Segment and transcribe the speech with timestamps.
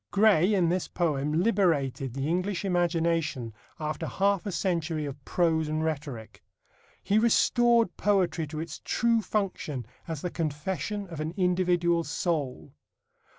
[0.09, 5.83] Gray in this poem liberated the English imagination after half a century of prose and
[5.83, 6.41] rhetoric.
[7.03, 12.73] He restored poetry to its true function as the confession of an individual soul.